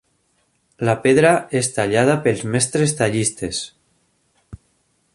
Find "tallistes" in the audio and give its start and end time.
3.03-3.63